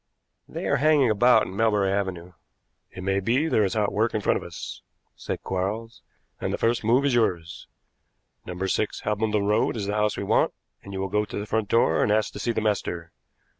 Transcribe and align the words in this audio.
"They 0.47 0.65
are 0.65 0.77
hanging 0.77 1.11
about 1.11 1.43
in 1.45 1.55
Melbury 1.55 1.91
Avenue." 1.91 2.31
"It 2.89 3.03
may 3.03 3.19
be 3.19 3.47
there 3.47 3.63
is 3.63 3.75
hot 3.75 3.91
work 3.93 4.15
in 4.15 4.21
front 4.21 4.35
of 4.37 4.41
us," 4.43 4.81
said 5.15 5.43
Quarles, 5.43 6.01
"and 6.39 6.51
the 6.51 6.57
first 6.57 6.83
move 6.83 7.05
is 7.05 7.13
yours. 7.13 7.67
No. 8.43 8.57
6 8.65 9.01
Hambledon 9.01 9.45
Road 9.45 9.75
is 9.77 9.85
the 9.85 9.93
house 9.93 10.17
we 10.17 10.23
want, 10.23 10.55
and 10.81 10.91
you 10.91 10.99
will 10.99 11.07
go 11.09 11.23
to 11.23 11.37
the 11.37 11.45
front 11.45 11.69
door 11.69 12.01
and 12.01 12.11
ask 12.11 12.33
to 12.33 12.39
see 12.39 12.51
the 12.51 12.61
master. 12.61 13.11